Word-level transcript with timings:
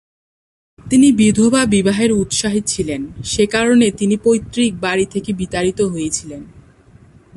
তিনি 0.79 1.07
বিধবা 1.11 1.61
বিবাহে 1.65 2.05
উৎসাহী 2.13 2.61
ছিলেন, 2.67 3.01
সেকারণে 3.23 3.87
তিনি 3.91 4.15
পৈতৃক 4.17 4.71
বাড়ি 4.81 5.05
হতে 5.11 5.31
বিতাড়িত 5.33 5.79
হয়েছিলেন। 5.81 6.41